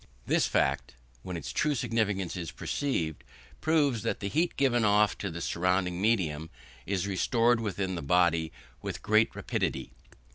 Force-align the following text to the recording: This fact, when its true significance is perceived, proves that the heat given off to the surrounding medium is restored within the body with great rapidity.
This 0.25 0.47
fact, 0.47 0.95
when 1.21 1.37
its 1.37 1.51
true 1.51 1.75
significance 1.75 2.35
is 2.35 2.49
perceived, 2.49 3.23
proves 3.59 4.01
that 4.01 4.19
the 4.19 4.29
heat 4.29 4.57
given 4.57 4.83
off 4.83 5.15
to 5.19 5.29
the 5.29 5.41
surrounding 5.41 6.01
medium 6.01 6.49
is 6.87 7.05
restored 7.05 7.59
within 7.59 7.93
the 7.93 8.01
body 8.01 8.51
with 8.81 9.03
great 9.03 9.35
rapidity. 9.35 9.91